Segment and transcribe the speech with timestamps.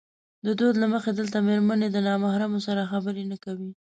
[0.45, 3.71] د دود له مخې دلته مېرمنې د نامحرمو سره خبرې نه کوي.